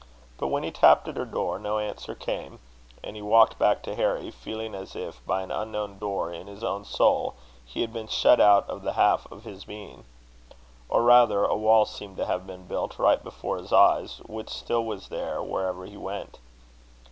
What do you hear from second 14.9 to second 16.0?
there wherever he